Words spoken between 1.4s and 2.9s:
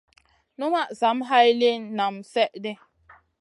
liyn naam slèh ɗi.